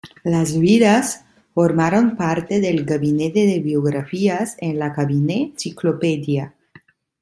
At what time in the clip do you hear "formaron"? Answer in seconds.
1.53-2.15